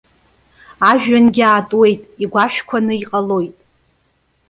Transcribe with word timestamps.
Ажәҩангьы 0.89 1.43
аатуеит, 1.47 2.01
игәашәқәаны 2.23 2.93
иҟалоит. 3.03 3.55